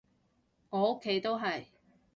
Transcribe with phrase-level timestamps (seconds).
[0.71, 1.65] 我屋企都係